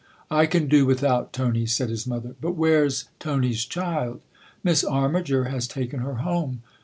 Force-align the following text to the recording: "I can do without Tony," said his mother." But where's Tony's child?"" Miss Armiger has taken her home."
"I 0.41 0.47
can 0.47 0.67
do 0.67 0.87
without 0.87 1.31
Tony," 1.31 1.67
said 1.67 1.91
his 1.91 2.07
mother." 2.07 2.35
But 2.41 2.53
where's 2.55 3.09
Tony's 3.19 3.63
child?"" 3.65 4.21
Miss 4.63 4.83
Armiger 4.83 5.43
has 5.43 5.67
taken 5.67 5.99
her 5.99 6.15
home." 6.15 6.63